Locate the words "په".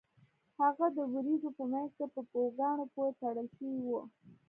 1.57-1.63, 2.13-2.21